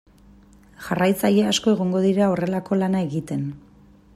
Jarraitzaile 0.85 1.43
asko 1.51 1.73
egongo 1.75 2.01
dira 2.07 2.31
horrelako 2.33 2.79
lana 2.85 3.03
egiten. 3.09 3.45